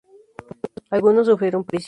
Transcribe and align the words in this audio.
Algunos 0.89 1.27
sufrieron 1.27 1.63
prisión. 1.63 1.79